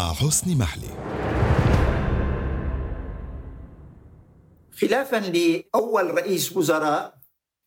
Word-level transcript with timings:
مع 0.00 0.12
حسن 0.12 0.58
محلي. 0.58 0.92
خلافا 4.80 5.16
لأول 5.16 6.14
رئيس 6.14 6.56
وزراء 6.56 7.14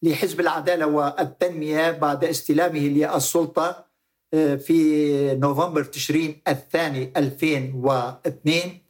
لحزب 0.04 0.39
العدالة 0.39 0.86
والتنمية 0.86 1.92
بعد 1.92 2.24
استلامه 2.24 2.80
للسلطة 2.80 3.86
آه، 4.34 4.56
في 4.56 5.36
نوفمبر 5.36 5.84
تشرين 5.84 6.42
الثاني 6.48 7.14
2002 7.18 8.82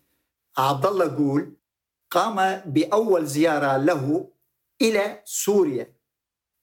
عبد 0.57 0.85
الله 0.85 1.05
جول 1.05 1.53
قام 2.11 2.61
بأول 2.65 3.25
زيارة 3.25 3.77
له 3.77 4.27
إلى 4.81 5.21
سوريا. 5.25 5.93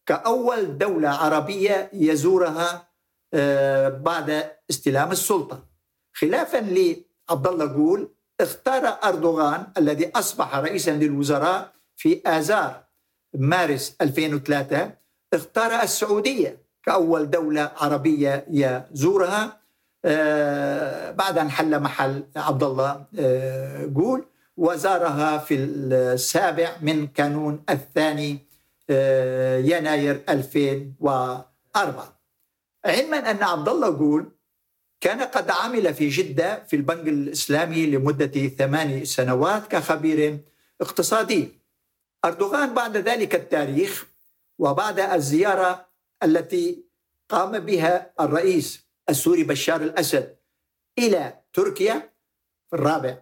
كأول 0.07 0.79
دولة 0.79 1.09
عربية 1.09 1.91
يزورها 1.93 2.89
آه، 3.35 3.89
بعد 3.89 4.53
استلام 4.71 5.13
السلطة. 5.13 5.70
خلافا 6.13 6.57
لعبد 6.57 7.47
الله 7.47 7.65
جول 7.65 8.11
اختار 8.41 8.99
أردوغان 9.05 9.67
الذي 9.79 10.11
أصبح 10.15 10.57
رئيسا 10.57 10.91
للوزراء 10.91 11.73
في 11.97 12.23
آذار 12.27 12.85
مارس 13.35 13.97
2003 14.01 14.91
اختار 15.35 15.83
السعودية 15.83 16.63
كأول 16.83 17.31
دولة 17.31 17.73
عربية 17.77 18.47
يزورها. 18.51 19.61
آه، 20.05 21.11
بعد 21.11 21.39
أن 21.39 21.51
حل 21.51 21.81
محل 21.81 22.25
عبد 22.37 22.63
الله 22.63 23.05
آه، 23.19 23.85
جول 23.85 24.25
وزارها 24.57 25.39
في 25.39 25.55
السابع 25.55 26.71
من 26.83 27.07
كانون 27.07 27.63
الثاني 27.71 28.39
آه، 28.91 29.59
يناير 29.59 30.21
2004 30.29 32.21
علما 32.85 33.31
أن 33.31 33.43
عبد 33.43 33.69
الله 33.69 33.91
جول 33.91 34.33
كان 35.01 35.23
قد 35.23 35.51
عمل 35.51 35.95
في 35.95 36.09
جدة 36.09 36.65
في 36.65 36.77
البنك 36.77 37.09
الإسلامي 37.09 37.87
لمدة 37.87 38.49
ثماني 38.49 39.05
سنوات 39.05 39.67
كخبير 39.67 40.39
اقتصادي. 40.81 41.49
أردوغان 42.25 42.75
بعد 42.75 42.97
ذلك 42.97 43.35
التاريخ 43.35 44.07
وبعد 44.59 45.01
الزيارة 45.01 45.87
التي 46.23 46.85
قام 47.29 47.59
بها 47.59 48.13
الرئيس 48.21 48.85
السوري 49.09 49.45
بشار 49.45 49.81
الأسد 49.83 50.37
إلى 50.99 51.39
تركيا 51.53 52.11
في 52.71 52.77
الرابع 52.77 53.19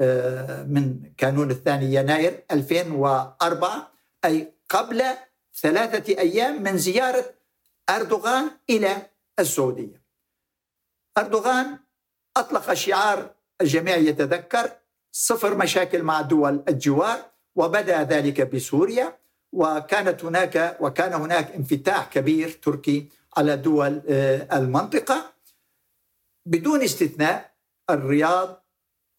آه، 0.00 0.62
من 0.62 1.12
كانون 1.16 1.50
الثاني 1.50 1.94
يناير 1.94 2.44
2004 2.50 3.92
أي 4.24 4.52
قبل 4.68 5.02
ثلاثة 5.60 6.18
أيام 6.18 6.62
من 6.62 6.78
زيارة 6.78 7.34
أردوغان 7.90 8.50
إلى 8.70 9.06
السعودية. 9.38 10.01
أردوغان 11.18 11.78
أطلق 12.36 12.72
شعار 12.72 13.30
الجميع 13.60 13.96
يتذكر 13.96 14.70
صفر 15.12 15.56
مشاكل 15.56 16.02
مع 16.02 16.20
دول 16.20 16.64
الجوار 16.68 17.18
وبدأ 17.56 18.02
ذلك 18.02 18.54
بسوريا 18.54 19.18
وكانت 19.52 20.24
هناك 20.24 20.76
وكان 20.80 21.12
هناك 21.12 21.50
انفتاح 21.50 22.08
كبير 22.08 22.50
تركي 22.62 23.08
على 23.36 23.56
دول 23.56 24.02
آه، 24.08 24.58
المنطقة. 24.58 25.32
بدون 26.46 26.82
استثناء 26.82 27.52
الرياض 27.90 28.62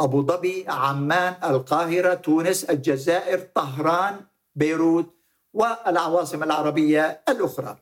أبو 0.01 0.25
ظبي 0.25 0.65
عمان 0.67 1.35
القاهرة 1.43 2.13
تونس 2.13 2.63
الجزائر 2.63 3.39
طهران 3.39 4.25
بيروت 4.55 5.15
والعواصم 5.53 6.43
العربية 6.43 7.23
الأخرى. 7.29 7.77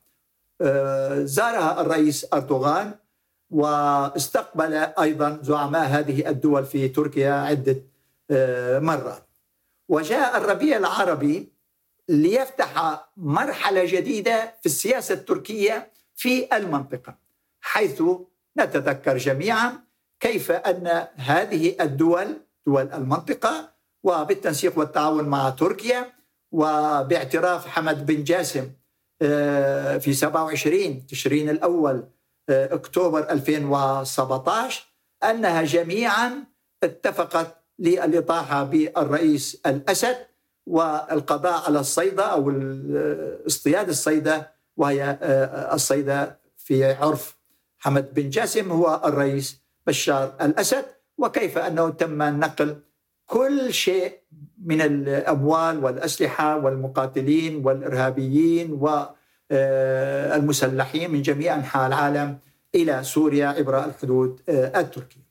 آه، 0.61 1.23
زارها 1.23 1.81
الرئيس 1.81 2.25
أردوغان 2.33 2.95
واستقبل 3.51 4.73
أيضا 4.73 5.39
زعماء 5.41 5.85
هذه 5.87 6.29
الدول 6.29 6.65
في 6.65 6.87
تركيا 6.87 7.31
عدة 7.31 7.77
آه، 8.31 8.79
مرات. 8.79 9.27
وجاء 9.89 10.37
الربيع 10.37 10.77
العربي 10.77 11.53
ليفتح 12.09 13.05
مرحلة 13.17 13.85
جديدة 13.85 14.53
في 14.59 14.65
السياسة 14.65 15.13
التركية 15.13 15.91
في 16.15 16.57
المنطقة 16.57 17.15
حيث 17.61 18.03
نتذكر 18.57 19.17
جميعا 19.17 19.79
كيف 20.19 20.51
أن 20.51 21.07
هذه 21.15 21.75
الدول 21.81 22.37
دول 22.67 22.89
المنطقة 22.93 23.71
وبالتنسيق 24.03 24.79
والتعاون 24.79 25.23
مع 25.29 25.49
تركيا 25.49 26.13
وباعتراف 26.51 27.67
حمد 27.67 28.05
بن 28.05 28.23
جاسم 28.23 28.71
آه، 29.21 29.97
في 29.97 30.13
27 30.13 31.07
تشرين 31.07 31.49
الأول 31.49 32.03
أكتوبر 32.51 33.29
2017 33.29 34.83
أنها 35.23 35.61
جميعا 35.63 36.43
اتفقت 36.83 37.57
للإطاحة 37.79 38.63
بالرئيس 38.63 39.61
الأسد 39.65 40.17
والقضاء 40.65 41.63
على 41.65 41.79
الصيدة 41.79 42.23
أو 42.23 42.53
اصطياد 43.47 43.89
الصيدة 43.89 44.51
وهي 44.77 45.03
آه، 45.21 45.75
الصيدة 45.75 46.39
في 46.57 46.93
عرف 46.93 47.37
حمد 47.77 48.13
بن 48.13 48.29
جاسم 48.29 48.71
هو 48.71 49.01
الرئيس 49.05 49.61
بشار 49.87 50.33
الأسد. 50.41 50.85
وكيف 51.17 51.57
أنه 51.57 51.89
تم 51.89 52.23
نقل 52.23 52.77
كل 53.25 53.73
شيء 53.73 54.19
من 54.65 54.81
الأموال 54.81 55.83
والأسلحة 55.83 56.57
والمقاتلين 56.57 57.65
والإرهابيين 57.65 58.71
والمسلحين 59.51 61.11
من 61.11 61.21
جميع 61.21 61.55
أنحاء 61.55 61.87
العالم 61.87 62.37
إلى 62.75 63.03
سوريا 63.03 63.47
عبر 63.47 63.85
الحدود 63.85 64.41
آه، 64.49 64.79
التركية. 64.79 65.21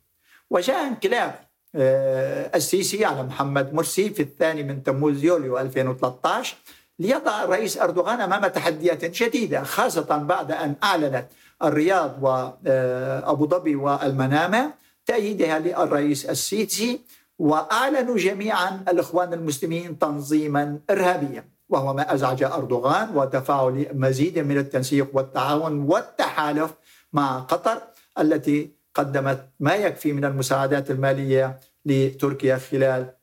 وجاء 0.51 0.87
انقلاب 0.87 1.35
آه، 1.75 2.51
السيسي 2.55 3.05
على 3.05 3.23
محمد 3.23 3.75
مرسي 3.75 4.11
في 4.11 4.23
الثاني 4.23 4.63
من 4.63 4.83
تموز 4.83 5.25
يوليو 5.25 5.59
2013 5.59 6.57
ليضع 6.99 7.45
الرئيس 7.45 7.79
أردوغان 7.79 8.21
أمام 8.21 8.47
تحديات 8.47 9.05
جديده 9.05 9.63
خاصة 9.63 10.17
بعد 10.17 10.53
أن 10.53 10.75
أعلنت 10.85 11.27
الرياض 11.63 12.19
وابو 12.23 13.47
ظبي 13.47 13.77
والمنامة 13.77 14.73
تأييدها 15.07 15.59
للرئيس 15.59 16.25
السيسي 16.25 17.01
وأعلنوا 17.39 18.17
جميعا 18.17 18.85
الإخوان 18.89 19.33
المسلمين 19.33 19.99
تنظيما 19.99 20.79
ارهابيا 20.91 21.45
وهو 21.71 21.95
ما 21.95 22.15
أزعج 22.15 22.43
أردوغان 22.43 23.17
ودفعه 23.17 23.71
لمزيد 23.71 24.39
من 24.39 24.59
التنسيق 24.59 25.09
والتعاون 25.13 25.79
والتحالف 25.83 26.75
مع 27.13 27.41
قطر 27.41 27.83
التي 28.19 28.71
قدمت 28.95 29.49
ما 29.61 29.75
يكفي 29.75 30.13
من 30.13 30.25
المساعدات 30.25 30.91
المالية 30.91 31.61
لتركيا 31.85 32.57
خلال 32.57 33.15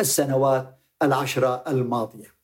السنوات 0.00 0.78
العشره 1.02 1.64
الماضية 1.68 2.34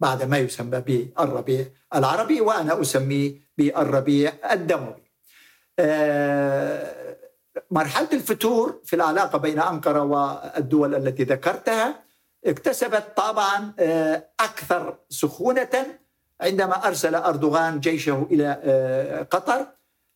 بعد 0.00 0.22
ما 0.22 0.38
يسمى 0.38 0.80
بالربيع 0.80 1.66
العربي 1.94 2.40
وأنا 2.40 2.80
أسميه 2.80 3.34
بالربيع 3.58 4.32
الدموي. 4.52 5.04
آه، 5.78 7.16
مرحلة 7.70 8.08
الفتور 8.12 8.80
في 8.84 8.96
العلاقة 8.96 9.38
بين 9.38 9.60
أنقرة 9.60 10.02
والدول 10.02 10.94
التي 10.94 11.24
ذكرتها 11.24 12.03
اكتسبت 12.46 13.04
طابعا 13.16 13.72
آه، 13.78 14.28
أكثر 14.40 14.98
سخونة 15.08 15.86
عندما 16.40 16.86
أرسل 16.86 17.14
أردوغان 17.14 17.80
جيشه 17.80 18.26
إلى 18.30 18.60
آه، 18.62 19.22
قطر 19.22 19.66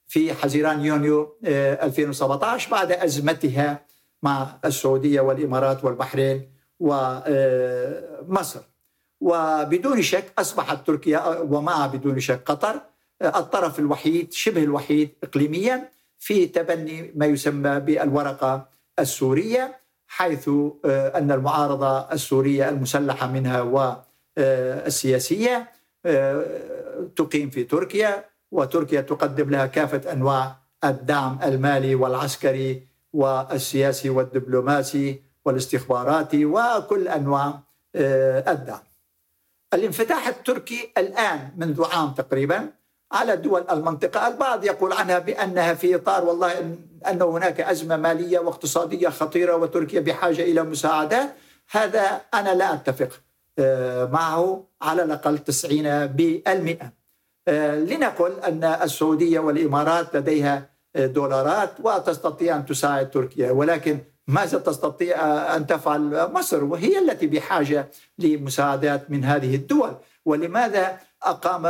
في 0.06 0.34
حزيران 0.34 0.84
يونيو 0.84 1.38
2017 1.44 2.70
بعد 2.70 2.92
أزمتها 2.92 3.86
مع 4.22 4.58
السعودية 4.64 5.20
والإمارات 5.20 5.84
والبحرين 5.84 6.52
ومصر. 6.80 8.60
وبدون 9.20 10.02
شك 10.02 10.32
أصبحت 10.38 10.86
تركيا 10.86 11.38
ومع 11.38 11.86
بدون 11.86 12.20
شك 12.20 12.42
قطر 12.46 12.80
الطرف 13.22 13.78
الوحيد 13.78 14.32
شبه 14.32 14.62
الوحيد 14.62 15.10
اقليميا 15.22 15.88
في 16.18 16.46
تبني 16.46 17.12
ما 17.14 17.26
يسمى 17.26 17.80
بالورقة 17.80 18.68
السورية 18.98 19.80
حيث 20.08 20.48
آه، 20.84 21.18
أن 21.18 21.32
المعارضة 21.32 22.12
السورية 22.12 22.68
المسلحة 22.68 23.26
منها 23.26 23.60
والسياسيه 24.38 25.70
آه، 26.06 26.44
تقيم 27.16 27.50
في 27.50 27.64
تركيا 27.64 28.24
وتركيا 28.50 29.00
تقدم 29.00 29.50
لها 29.50 29.66
كافة 29.66 30.12
أنواع 30.12 30.56
الدعم 30.84 31.38
المالي 31.42 31.94
والعسكري 31.94 32.82
والسياسي 33.12 34.10
والدبلوماسي 34.10 35.22
والاستخباراتي 35.44 36.44
وكل 36.44 37.08
أنواع 37.08 37.60
آه، 37.94 38.52
الدعم. 38.52 38.80
الانفتاح 39.74 40.28
التركي 40.28 40.92
الآن 40.98 41.50
منذ 41.56 41.84
عام 41.84 42.10
تقريبا 42.10 42.68
على 43.12 43.36
دول 43.36 43.64
المنطقة، 43.70 44.28
البعض 44.28 44.64
يقول 44.64 44.92
عنها 44.92 45.18
بأنها 45.18 45.74
في 45.74 45.94
إطار 45.94 46.24
والله 46.24 46.58
ان 47.10 47.22
هناك 47.22 47.60
أزمة 47.60 47.96
مالية 47.96 48.38
واقتصادية 48.38 49.08
خطيرة 49.08 49.56
وتركيا 49.56 50.00
بحاجة 50.00 50.42
إلى 50.42 50.62
مساعدات، 50.62 51.28
هذا 51.70 52.20
أنا 52.34 52.54
لا 52.54 52.74
أتفق 52.74 53.20
آه، 53.58 54.04
معه 54.04 54.64
على 54.82 55.02
الأقل 55.02 55.38
90% 55.38 56.92
آه، 57.48 57.74
لنقل 57.74 58.32
أن 58.40 58.64
السعودية 58.64 59.38
والإمارات 59.38 60.16
لديها 60.16 60.78
دولارات 60.96 61.70
وتستطيع 61.84 62.56
أن 62.56 62.66
تساعد 62.66 63.10
تركيا 63.10 63.50
ولكن 63.50 63.98
ماذا 64.26 64.58
تستطيع 64.58 65.16
أن 65.56 65.66
تفعل 65.66 66.32
مصر؟ 66.32 66.64
وهي 66.64 66.98
التي 66.98 67.26
بحاجة 67.26 67.90
لمساعدات 68.18 69.10
من 69.10 69.24
هذه 69.24 69.54
الدول. 69.54 69.94
ولماذا 70.24 70.98
أقام 71.22 71.66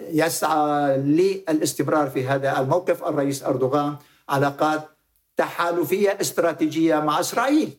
ويسعى 0.00 0.96
للاستمرار 0.98 2.10
في 2.10 2.26
هذا 2.26 2.60
الموقف. 2.60 3.04
الرئيس 3.04 3.42
أردوغان 3.42 3.96
علاقات 4.28 4.88
تحالفية 5.36 6.18
استراتيجية 6.20 7.00
مع 7.00 7.20
إسرائيل. 7.20 7.78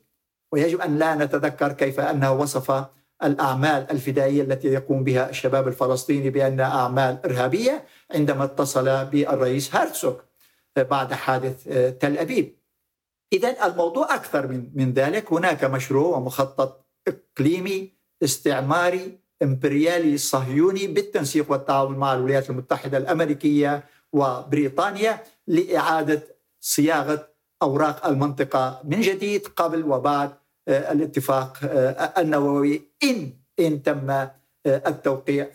ويجب 0.51 0.81
أن 0.81 0.97
لا 0.97 1.15
نتذكر 1.15 1.71
كيف 1.71 1.99
أنه 1.99 2.31
وصف 2.31 2.85
الأعمال 3.23 3.91
الفدائية 3.91 4.41
التي 4.41 4.67
يقوم 4.67 5.03
بها 5.03 5.29
الشباب 5.29 5.67
الفلسطيني 5.67 6.29
بانها 6.29 6.65
أعمال 6.65 7.19
إرهابية 7.25 7.85
عندما 8.11 8.43
اتصل 8.43 9.05
بالرئيس 9.05 9.75
هرتسوغ 9.75 10.15
بعد 10.77 11.13
حادث 11.13 11.63
تل 11.99 12.17
أبيب. 12.17 12.57
إذا 13.33 13.65
الموضوع 13.65 14.15
أكثر 14.15 14.47
من 14.47 14.71
من 14.73 14.93
ذلك، 14.93 15.33
هناك 15.33 15.63
مشروع 15.63 16.17
ومخطط 16.17 16.85
إقليمي 17.07 17.93
استعماري 18.23 19.20
إمبريالي 19.43 20.17
صهيوني 20.17 20.87
بالتنسيق 20.87 21.51
والتعاون 21.51 21.97
مع 21.97 22.13
الولايات 22.13 22.49
المتحدة 22.49 22.97
الأمريكية 22.97 23.83
وبريطانيا 24.13 25.19
لإعادة 25.47 26.23
صياغة 26.61 27.27
أوراق 27.61 28.05
المنطقة 28.05 28.81
من 28.83 29.01
جديد 29.01 29.47
قبل 29.47 29.83
وبعد 29.83 30.31
آه، 30.67 30.91
الاتفاق 30.91 31.57
آه، 31.63 32.21
النووي 32.21 32.81
إن 33.03 33.33
إن 33.59 33.83
تم 33.83 34.09
آه، 34.09 34.29
التوقيع 34.65 35.47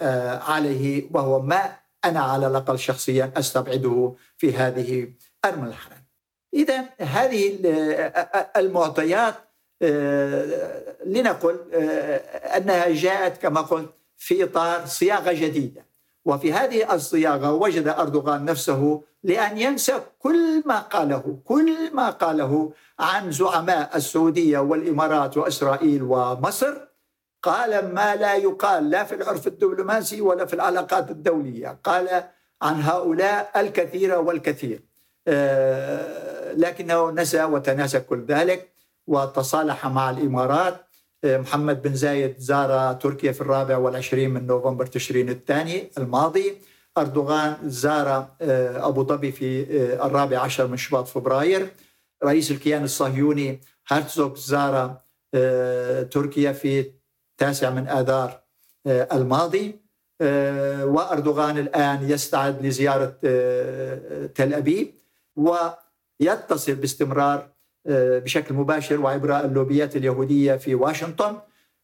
عليه 0.43 1.09
وهو 1.11 1.43
ما 1.43 1.77
أنا 2.05 2.21
على 2.21 2.47
الأقل 2.47 2.79
شخصيا 2.79 3.33
أستبعده 3.37 4.15
في 4.37 4.57
هذه 4.57 5.13
المرحلة. 5.45 5.97
اذا 6.55 6.85
هذه 6.99 7.59
المعطيات 8.57 9.35
لنقل 11.07 11.57
أنها 12.57 12.89
جاءت 12.89 13.43
كما 13.43 13.61
قلت 13.61 13.91
في 14.17 14.45
إطار 14.45 14.87
صياغة 14.87 15.33
جديدة. 15.33 15.87
وفي 16.25 16.53
هذه 16.53 16.95
الصياغة 16.95 17.53
وجد 17.53 17.89
أردوغان 17.89 18.45
نفسه 18.45 19.03
لأن 19.23 19.59
ينسى 19.59 20.01
كل 20.19 20.63
ما 20.67 20.79
قاله 20.79 21.39
كل 21.45 21.95
ما 21.95 22.11
قاله 22.11 22.73
عن 22.99 23.33
زعماء 23.33 23.97
السعودية 23.97 24.59
والإمارات 24.59 25.37
وإسرائيل 25.37 26.03
ومصر. 26.03 26.75
قال 27.43 27.95
ما 27.95 28.17
لا 28.17 28.35
يقال 28.35 28.91
لا 28.91 29.05
في 29.05 29.15
العرف 29.15 29.47
الدبلوماسي 29.47 30.21
ولا 30.21 30.47
في 30.47 30.55
العلاقات 30.55 31.11
الدولية. 31.11 31.79
قال 31.85 32.25
عن 32.63 32.83
هؤلاء 32.83 33.51
الكثير 33.57 34.19
والكثير. 34.19 34.83
آه، 35.29 36.53
لكنه 36.53 37.11
نسى 37.11 37.45
وتناسى 37.45 38.01
كل 38.01 38.25
ذلك. 38.25 38.76
وتصالح 39.07 39.87
مع 39.87 40.11
الإمارات 40.11 40.87
محمد 41.25 41.83
بن 41.83 41.95
زايد 41.95 42.39
زار 42.39 42.93
تركيا 42.95 43.33
في 43.33 43.41
الرابع 43.41 43.77
والعشرين 43.77 44.31
من 44.31 44.47
نوفمبر 44.47 44.87
تشرين 44.87 45.29
الثاني 45.29 45.91
الماضي. 45.99 46.59
أردوغان 46.99 47.57
زار 47.65 48.29
آه، 48.41 48.89
أبو 48.89 49.05
ظبي 49.05 49.33
في 49.33 49.63
آه، 49.63 50.07
الرابع 50.07 50.39
عشر 50.39 50.67
من 50.67 50.77
شباط 50.77 51.09
فبراير. 51.09 51.69
رئيس 52.25 52.51
الكيان 52.51 52.85
الصهيوني 52.85 53.61
هرتزوغ 53.87 54.35
زار 54.37 55.01
آه، 55.35 56.03
تركيا 56.03 56.53
في 56.53 56.93
التاسع 57.33 57.71
من 57.71 57.89
آذار 57.89 58.41
الماضي. 58.87 59.87
وأردوغان 60.83 61.59
الآن 61.59 62.11
يستعد 62.11 62.67
لزيارة 62.67 63.17
تل 64.27 64.55
أبيب 64.55 64.95
ويتصل 65.37 66.75
باستمرار 66.75 67.39
آه، 67.39 67.56
بشكل 67.89 68.55
مباشر 68.55 69.01
وعبر 69.01 69.41
اللوبيات 69.41 69.97
اليهودية 69.97 70.57
في 70.57 70.75
واشنطن 70.75 71.37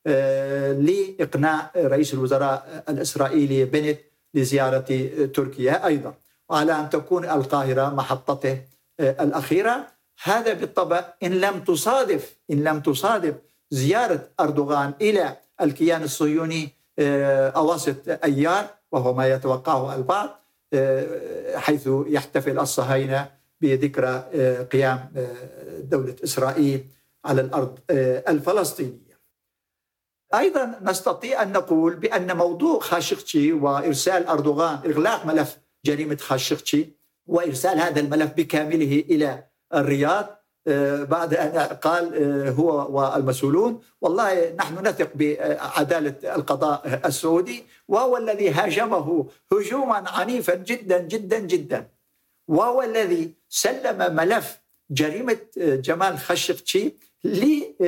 آه، 0.07 0.73
لإقناع 0.73 1.71
رئيس 1.77 2.15
الوزراء 2.15 2.85
الإسرائيلي 2.89 3.65
بنت 3.65 3.99
لزيارة 4.35 5.09
تركيا 5.35 5.87
أيضا. 5.87 6.15
وعلى 6.49 6.73
أن 6.73 6.91
تكون 6.91 7.25
القاهرة 7.25 7.95
محطته 7.95 8.59
آه، 9.01 9.25
الأخيرة 9.25 9.87
هذا 10.23 10.53
بالطبع 10.53 11.05
إن 11.23 11.33
لم 11.33 11.61
تصادف 11.61 12.37
إن 12.51 12.65
لم 12.65 12.81
تصادف 12.81 13.35
زيارة 13.71 14.29
أردوغان 14.41 14.93
إلى 15.01 15.37
الكيان 15.61 16.03
الصهيوني 16.03 16.69
أواسط 17.57 17.97
أيار 18.25 18.67
وهو 18.93 19.15
ما 19.15 19.29
يتوقعه 19.29 19.95
البعض 19.95 20.29
حيث 21.55 21.89
يحتفل 22.07 22.59
الصهاينة 22.59 23.29
بذكرى 23.62 24.29
آه، 24.35 24.62
قيام 24.62 25.12
آه، 25.17 25.81
دولة 25.81 26.17
إسرائيل 26.25 26.87
على 27.25 27.41
الأرض 27.41 27.79
آه، 27.91 28.25
الفلسطينية. 28.29 29.12
أيضا 30.35 30.79
نستطيع 30.82 31.43
أن 31.43 31.53
نقول 31.53 31.97
بأن 31.97 32.37
موضوع 32.37 32.81
خاشقتشي 32.81 33.53
وإرسال 33.53 34.26
أردوغان 34.26 34.79
إغلاق 34.87 35.26
ملف 35.26 35.59
جريمة 35.85 36.17
خاشقتشي 36.17 36.88
وإرسال 37.26 37.81
هذا 37.81 38.00
الملف 38.00 38.32
بكامله 38.32 39.05
إلى 39.11 39.44
الرياض 39.75 40.43
بعد 41.06 41.35
أن 41.35 41.58
قال 41.58 42.05
هو 42.49 42.99
والمسؤولون 42.99 43.81
والله 44.00 44.55
نحن 44.55 44.87
نثق 44.87 45.11
بعدالة 45.15 46.35
القضاء 46.35 47.00
السعودي 47.05 47.65
وهو 47.88 48.17
الذي 48.17 48.50
هاجمه 48.50 49.26
هجوما 49.53 50.11
عنيفا 50.11 50.55
جدا 50.55 50.99
جدا 50.99 51.38
جدا. 51.38 51.88
وهو 52.49 52.83
الذي 52.83 53.35
سلم 53.49 54.17
ملف 54.17 54.62
جريمة 54.91 55.39
آه، 55.61 55.77
جمال 55.77 56.19
خاشقجي 56.19 56.97
لرئيسة 57.25 57.81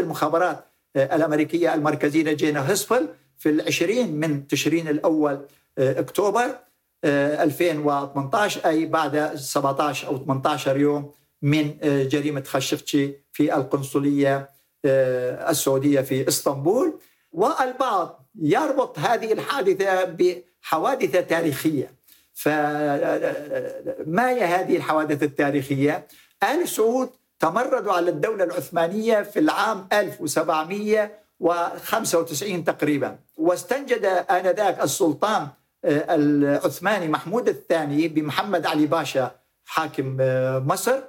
آه، 0.00 0.04
المخابرات 0.04 0.64
آه، 0.96 1.16
الأمريكية 1.16 1.74
المركزية 1.74 2.32
جينا 2.32 2.70
هيسبل 2.70 3.08
في 3.38 3.48
العشرين 3.48 4.20
من 4.20 4.46
تشرين 4.46 4.88
الأول 4.88 5.46
أكتوبر 5.78 6.58
2018 7.04 8.66
أي 8.66 8.86
بعد 8.86 9.34
17 9.34 10.06
أو 10.08 10.18
18 10.18 10.76
يوم 10.76 11.12
من 11.42 11.74
جريمة 11.82 12.42
خاشقجي 12.42 13.24
في 13.32 13.54
القنصلية 13.54 14.50
السعودية 14.84 16.00
في 16.00 16.28
إسطنبول. 16.28 16.98
والبعض 17.32 18.28
يربط 18.40 18.98
هذه 18.98 19.32
الحادثة 19.32 20.04
بحوادث 20.04 21.28
تاريخية. 21.28 22.01
فما 22.34 24.30
هي 24.30 24.44
هذه 24.44 24.76
الحوادث 24.76 25.22
التاريخية؟ 25.22 26.06
آل 26.42 26.68
سعود 26.68 27.10
تمردوا 27.40 27.92
على 27.92 28.10
الدولة 28.10 28.44
العثمانية 28.44 29.22
في 29.22 29.38
العام 29.38 29.86
1795 29.92 32.64
تقريبا 32.64 33.18
واستنجد 33.36 34.04
آنذاك 34.30 34.82
السلطان 34.82 35.48
آه، 35.84 36.14
العثماني 36.14 37.08
محمود 37.08 37.48
الثاني 37.48 38.08
بمحمد 38.08 38.66
علي 38.66 38.86
باشا 38.86 39.30
حاكم 39.64 40.16
آه، 40.20 40.58
مصر 40.58 41.00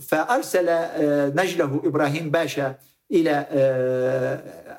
فأرسل 0.00 0.68
آه، 0.68 1.28
نجله 1.28 1.80
إبراهيم 1.84 2.30
باشا 2.30 2.74
إلى 3.12 3.46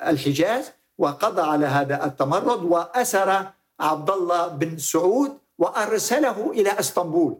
الحجاز 0.06 0.72
وقضى 0.98 1.42
على 1.42 1.66
هذا 1.66 2.04
التمرد 2.04 2.62
وأسر 2.62 3.46
عبد 3.80 4.10
الله 4.10 4.48
بن 4.48 4.78
سعود 4.78 5.38
وأرسله 5.60 6.50
إلى 6.50 6.70
إسطنبول. 6.80 7.38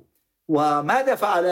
وماذا 0.49 1.15
فعل 1.15 1.45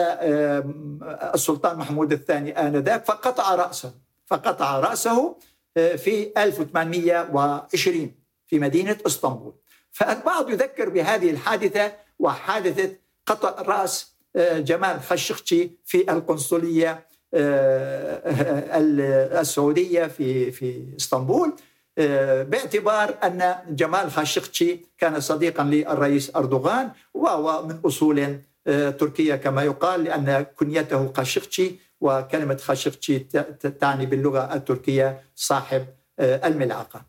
السلطان 1.33 1.77
محمود 1.77 2.11
الثاني 2.11 2.59
آنذاك؟ 2.59 3.05
فقطع 3.05 3.55
رأسه 3.55 3.93
فقطع 4.25 4.79
رأسه 4.79 5.35
آه، 5.77 5.95
في 5.95 6.31
1820 6.37 8.15
في 8.47 8.59
مدينة 8.59 8.97
إسطنبول. 9.07 9.53
فالبعض 9.91 10.49
يذكر 10.49 10.89
بهذه 10.89 11.29
الحادثة 11.29 11.91
وحادثة 12.19 12.95
قطع 13.25 13.61
رأس 13.61 14.13
آه، 14.35 14.59
جمال 14.59 15.01
خشقجي 15.01 15.79
في 15.85 16.11
القنصلية 16.11 17.07
آه، 17.33 18.21
السعودية 19.41 20.05
في 20.07 20.51
في 20.51 20.83
إسطنبول. 20.99 21.53
باعتبار 22.43 23.17
أن 23.23 23.55
جمال 23.69 24.11
خاشقجي 24.11 24.85
كان 24.97 25.19
صديقا 25.19 25.63
للرئيس 25.63 26.35
أردوغان 26.35 26.91
وهو 27.13 27.67
من 27.67 27.79
أصول 27.85 28.39
آه، 28.67 28.89
تركية 28.89 29.35
كما 29.35 29.63
يقال 29.63 30.03
لأن 30.03 30.41
كنيته 30.41 31.13
خاشقجي 31.13 31.79
وكلمة 32.01 32.55
خاشقجي 32.55 33.19
تعني 33.79 34.05
باللغة 34.05 34.53
التركية 34.53 35.21
صاحب 35.35 35.85
آه، 36.19 36.47
الملعقة 36.47 37.05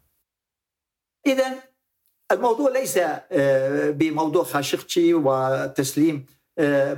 إذا 1.27 1.55
الموضوع 2.33 2.71
ليس 2.71 2.99
بموضوع 3.97 4.45
خاشقجي 4.45 5.15
وتسليم 5.15 6.27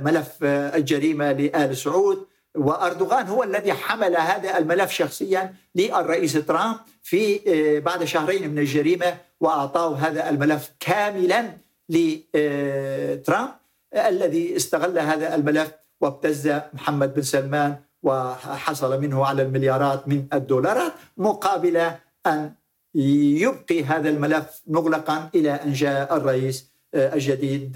ملف 0.01 0.43
الجريمة 0.43 1.31
لآل 1.31 1.77
سعود. 1.77 2.27
وأردوغان 2.55 3.27
هو 3.27 3.43
الذي 3.43 3.73
حمل 3.73 4.17
هذا 4.17 4.57
الملف 4.57 4.91
شخصيا 4.91 5.53
للرئيس 5.75 6.33
ترامب 6.33 6.77
في 7.03 7.39
آه، 7.47 7.79
بعد 7.79 8.03
شهرين 8.03 8.49
من 8.49 8.59
الجريمة 8.59 9.17
وأعطاه 9.39 9.95
هذا 9.95 10.29
الملف 10.29 10.71
كاملا 10.79 11.57
لترامب 11.89 13.49
الذي 13.95 14.55
استغل 14.55 14.99
هذا 14.99 15.35
الملف 15.35 15.71
وابتز 16.01 16.59
محمد 16.73 17.13
بن 17.13 17.21
سلمان 17.21 17.75
وحصل 18.03 19.01
منه 19.01 19.25
على 19.25 19.41
المليارات 19.41 20.07
من 20.07 20.25
الدولارات 20.33 20.93
مقابل 21.17 21.91
أن 22.27 22.53
يبقي 22.95 23.83
هذا 23.83 24.09
الملف 24.09 24.61
مغلقا 24.67 25.29
إلى 25.35 25.51
أن 25.51 25.73
جاء 25.73 26.17
الرئيس 26.17 26.69
الجديد 26.95 27.71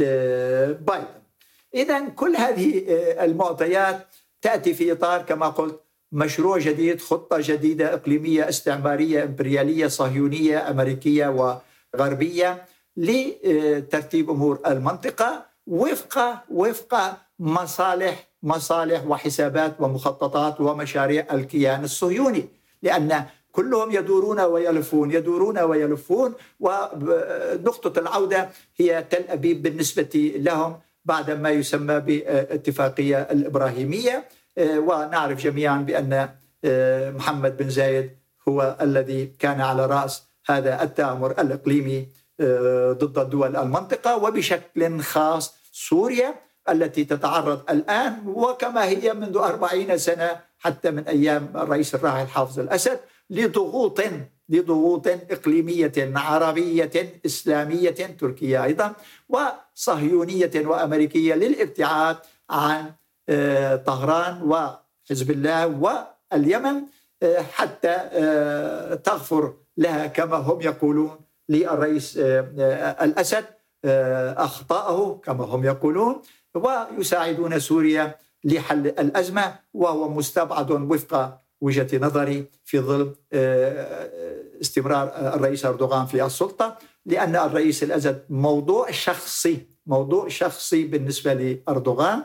بايدن. 0.81 1.17
اذا 1.73 2.09
كل 2.09 2.35
هذه 2.35 2.83
المعطيات 3.23 4.07
تأتي 4.41 4.73
في 4.73 4.91
إطار 4.91 5.21
كما 5.21 5.47
قلت 5.47 5.79
مشروع 6.11 6.57
جديد 6.57 7.01
خطة 7.01 7.37
جديدة 7.41 7.93
إقليمية 7.93 8.49
استعمارية 8.49 9.23
إمبريالية 9.23 9.87
صهيونية 9.87 10.69
أمريكية 10.69 11.59
وغربية 11.95 12.65
لترتيب 12.97 14.29
أمور 14.29 14.59
المنطقة 14.67 15.45
وفق 15.67 16.43
وفق 16.51 17.17
مصالح 17.39 18.27
مصالح 18.43 19.05
وحسابات 19.07 19.75
ومخططات 19.81 20.61
ومشاريع 20.61 21.27
الكيان 21.33 21.83
الصهيوني 21.83 22.47
لأن 22.81 23.25
كلهم 23.51 23.91
يدورون 23.91 24.39
ويلفون 24.39 25.11
يدورون 25.11 25.59
ويلفون 25.59 26.33
ونقطة 26.59 27.99
العودة 27.99 28.49
هي 28.77 29.05
تل 29.09 29.23
أبيب 29.29 29.61
بالنسبة 29.61 30.33
لهم 30.35 30.79
بعد 31.07 31.31
ما 31.31 31.49
يسمى 31.49 31.99
باتفاقيه 31.99 33.17
الإبراهيمية. 33.31 34.25
ونعرف 34.59 35.37
جميعا 35.43 35.77
بأن 35.77 36.29
محمد 37.15 37.57
بن 37.57 37.69
زايد 37.69 38.09
هو 38.47 38.77
الذي 38.81 39.25
كان 39.39 39.61
على 39.61 39.85
رأس 39.85 40.23
هذا 40.49 40.83
التأمر 40.83 41.31
الإقليمي 41.31 42.07
ضد 43.01 43.29
دول 43.29 43.55
المنطقة 43.55 44.17
وبشكل 44.17 44.99
خاص 44.99 45.55
سوريا 45.71 46.35
التي 46.69 47.05
تتعرض 47.05 47.61
الآن 47.69 48.13
وكما 48.25 48.85
هي 48.85 49.13
منذ 49.13 49.37
أربعين 49.37 49.97
سنة 49.97 50.29
حتى 50.59 50.91
من 50.91 51.03
أيام 51.07 51.49
الرئيس 51.55 51.95
الراحل 51.95 52.27
حافظ 52.27 52.59
الأسد 52.59 52.99
لضغوط 53.29 54.01
لضغوط 54.49 55.07
إقليمية 55.07 55.93
عربية 55.97 57.19
إسلامية 57.25 57.89
تركية 58.19 58.63
أيضا 58.63 58.93
وصهيونية 59.29 60.51
وأمريكية 60.55 61.33
للابتعاد 61.33 62.17
عن 62.49 62.91
آه، 63.29 63.75
طهران 63.75 64.41
وحزب 64.41 65.31
الله 65.31 65.67
واليمن 65.67 66.81
آه، 67.23 67.41
حتى 67.41 67.95
آه، 68.11 68.95
تغفر 68.95 69.53
لها 69.77 70.07
كما 70.07 70.35
هم 70.37 70.61
يقولون 70.61 71.19
للرئيس 71.49 72.17
الأسد 72.17 73.45
أخطاءه 74.37 75.21
كما 75.23 75.45
هم 75.45 75.65
يقولون 75.65 76.21
ويساعدون 76.55 77.59
سوريا 77.59 78.15
لحل 78.43 78.87
الأزمة 78.87 79.55
وهو 79.73 80.09
مستبعد 80.09 80.71
وفق 80.71 81.39
وجهة 81.61 81.87
نظري 81.97 82.45
في 82.65 82.79
ظل 82.79 83.15
آه، 83.33 84.09
استمرار 84.61 85.07
الرئيس 85.35 85.65
أردوغان 85.65 86.05
في 86.05 86.25
السلطة 86.25 86.77
لأن 87.05 87.35
الرئيس 87.35 87.83
الاسد 87.83 88.25
موضوع 88.29 88.91
شخصي 88.91 89.67
موضوع 89.85 90.27
شخصي 90.27 90.83
بالنسبة 90.83 91.33
لأردوغان 91.33 92.23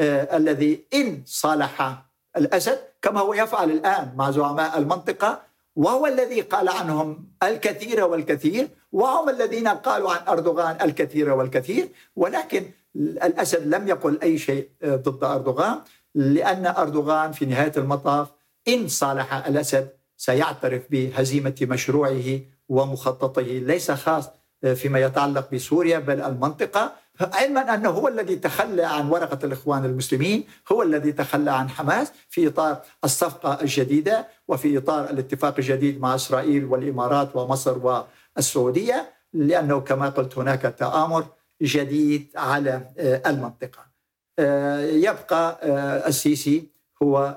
آه، 0.00 0.36
الذي 0.36 0.84
إن 0.94 1.22
صالح 1.26 2.04
الاسد 2.36 2.78
كما 3.02 3.20
هو 3.20 3.34
يفعل 3.34 3.70
الآن 3.70 4.12
مع 4.16 4.30
زعماء 4.30 4.78
المنطقة 4.78 5.42
وهو 5.76 6.06
الذي 6.06 6.40
قال 6.40 6.68
عنهم 6.68 7.28
الكثير 7.42 8.04
والكثير 8.04 8.68
وهم 8.92 9.28
الذين 9.28 9.68
قالوا 9.68 10.10
عن 10.10 10.28
أردوغان 10.28 10.76
الكثير 10.82 11.30
والكثير 11.30 11.88
ولكن 12.16 12.70
الاسد 12.96 13.66
لم 13.74 13.88
يقل 13.88 14.20
أي 14.22 14.38
شيء 14.38 14.68
آه، 14.82 14.96
ضد 14.96 15.24
أردوغان 15.24 15.80
لأن 16.14 16.66
أردوغان 16.66 17.32
في 17.32 17.46
نهاية 17.46 17.72
المطاف 17.76 18.28
إن 18.68 18.88
صالح 18.88 19.34
الأسد 19.34 19.88
سيعترف 20.16 20.82
بهزيمة 20.90 21.54
مشروعه 21.62 22.40
ومخططه 22.68 23.42
ليس 23.42 23.90
خاص 23.90 24.30
آه، 24.64 24.74
فيما 24.74 24.98
يتعلق 25.00 25.50
بسوريا 25.54 25.98
بل 25.98 26.20
المنطقة 26.20 26.92
علما 27.20 27.74
أنه 27.74 27.90
هو 27.90 28.08
الذي 28.08 28.36
تخلى 28.36 28.84
عن 28.84 29.08
ورقة 29.10 29.38
الإخوان 29.44 29.84
المسلمين، 29.84 30.44
هو 30.72 30.82
الذي 30.82 31.12
تخلى 31.12 31.50
عن 31.50 31.68
حماس 31.68 32.12
في 32.28 32.48
إطار 32.48 32.82
الصفقة 33.04 33.60
الجديدة 33.60 34.28
وفي 34.48 34.78
إطار 34.78 35.10
الاتفاق 35.10 35.54
الجديد 35.58 36.00
مع 36.00 36.14
إسرائيل 36.14 36.64
والإمارات 36.64 37.36
ومصر 37.36 38.04
والسعودية 38.36 39.12
لأنه 39.32 39.80
كما 39.80 40.08
قلت 40.08 40.38
هناك 40.38 40.62
تآمر 40.78 41.26
جديد 41.62 42.28
على 42.36 42.90
آه، 42.98 43.22
المنطقة. 43.26 43.86
آه، 44.38 44.80
يبقى 44.84 45.60
السيسي 46.08 46.73
هو 47.04 47.36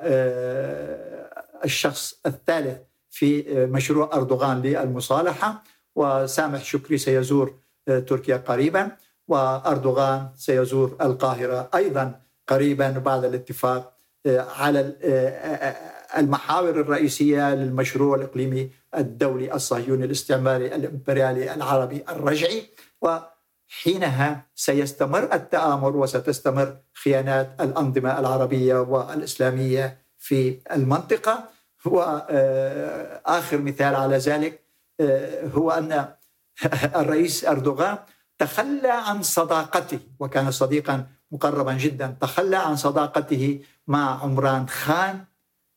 الشخص 1.63 2.19
الثالث 2.25 2.77
في 3.09 3.43
مشروع 3.65 4.09
أردوغان 4.13 4.61
للمصالحة. 4.61 5.63
وسامح 5.95 6.63
شكري 6.63 6.97
سيزور 6.97 7.47
تركيا 7.85 8.37
قريبا. 8.37 8.91
وأردوغان 9.27 10.29
سيزور 10.35 10.95
القاهرة 11.01 11.69
أيضا 11.75 12.05
قريبا. 12.47 12.89
بعد 12.89 13.25
الاتفاق 13.25 13.93
على 14.61 14.79
المحاور 16.17 16.69
الرئيسية 16.69 17.55
للمشروع 17.55 18.15
الإقليمي 18.15 18.69
الدولي 18.97 19.53
الصهيوني 19.53 20.05
الاستعماري 20.05 20.75
الإمبريالي 20.75 21.53
العربي 21.53 22.03
الرجعي. 22.09 22.63
و 23.01 23.17
حينها 23.67 24.45
سيستمر 24.55 25.33
التآمر 25.33 25.97
وستستمر 25.97 26.77
خيانات 26.93 27.61
الأنظمة 27.61 28.19
العربية 28.19 28.75
والإسلامية 28.75 29.97
في 30.17 30.59
المنطقة. 30.71 31.57
وآخر 31.85 33.57
مثال 33.57 33.95
على 33.95 34.17
ذلك 34.17 34.63
آه، 34.99 35.47
هو 35.47 35.71
أن 35.71 36.13
الرئيس 37.01 37.45
أردوغان 37.45 37.97
تخلى 38.37 38.91
عن 38.91 39.23
صداقته 39.23 39.99
وكان 40.19 40.51
صديقا 40.51 41.07
مقربا 41.31 41.73
جدا 41.73 42.15
تخلى 42.21 42.57
عن 42.57 42.75
صداقته 42.75 43.61
مع 43.87 44.23
عمران 44.23 44.67
خان. 44.69 45.25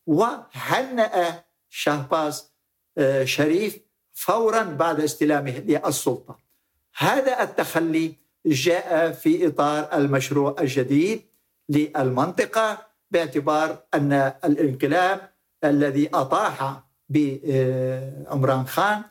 وهنأ 0.06 1.44
شهباز 1.68 2.50
آه، 2.99 3.25
شريف 3.25 3.78
فورا 4.12 4.62
بعد 4.62 5.00
استلامه 5.00 5.59
للسلطة. 5.59 6.50
هذا 6.97 7.42
التخلي 7.42 8.14
جاء 8.47 9.12
في 9.12 9.47
إطار 9.47 9.88
المشروع 9.92 10.56
الجديد 10.61 11.23
للمنطقة 11.68 12.78
باعتبار 13.11 13.78
أن 13.94 14.12
الانقلاب 14.44 15.30
الذي 15.64 16.09
أطاح 16.14 16.82
بعمران 17.09 18.66
خان 18.66 19.02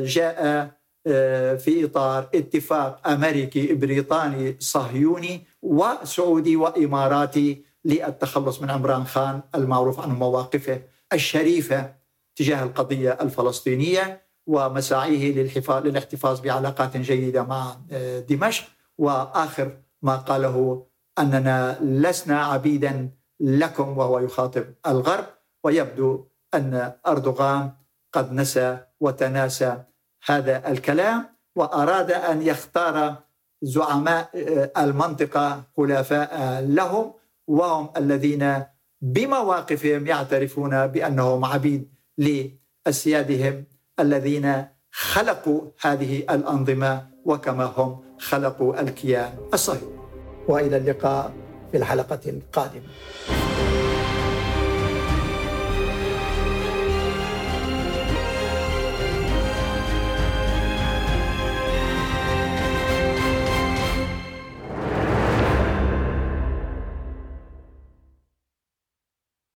جاء 0.00 0.70
في 1.56 1.84
إطار 1.84 2.28
اتفاق 2.34 3.08
أمريكي 3.08 3.74
بريطاني 3.74 4.56
صهيوني 4.60 5.46
وسعودي 5.62 6.56
وإماراتي 6.56 7.64
للتخلص 7.84 8.62
من 8.62 8.70
عمران 8.70 9.04
خان 9.04 9.40
المعروف 9.54 10.00
عن 10.00 10.10
مواقفه 10.10 10.82
الشريفة 11.12 11.94
تجاه 12.36 12.62
القضية 12.62 13.18
الفلسطينية. 13.20 14.22
ومساعيه 14.46 15.42
للحفاظ 15.42 15.86
للاحتفاظ 15.86 16.40
بعلاقات 16.40 16.96
جيدة 16.96 17.42
مع 17.42 17.76
آه، 17.92 18.20
دمشق. 18.20 18.64
وآخر 18.98 19.76
ما 20.02 20.16
قاله 20.16 20.86
أننا 21.18 21.78
لسنا 21.80 22.44
عبيدا 22.44 23.10
لكم 23.40 23.98
وهو 23.98 24.18
يخاطب 24.18 24.64
الغرب. 24.86 25.24
ويبدو 25.64 26.24
أن 26.54 26.92
أردوغان 27.06 27.70
قد 28.12 28.32
نسى 28.32 28.78
وتناسى 29.00 29.82
هذا 30.26 30.70
الكلام 30.70 31.26
وأراد 31.56 32.10
أن 32.10 32.42
يختار 32.42 33.16
زعماء 33.62 34.30
آه، 34.34 34.82
المنطقة 34.84 35.62
خلفاء 35.76 36.60
لهم 36.60 37.12
وهم 37.46 37.90
الذين 37.96 38.64
بمواقفهم 39.00 40.06
يعترفون 40.06 40.86
بأنهم 40.86 41.44
عبيد 41.44 41.94
لاسيادهم 42.18 43.64
الذين 44.00 44.66
خلقوا 44.90 45.60
هذه 45.80 46.18
الأنظمة 46.18 47.06
وكما 47.24 47.64
هم 47.64 48.04
خلقوا 48.18 48.80
الكيان 48.80 49.32
الصهيوني. 49.54 49.98
وإلى 50.48 50.76
اللقاء 50.76 51.32
في 51.70 51.76
الحلقة 51.76 52.20
القادمة. 52.26 52.88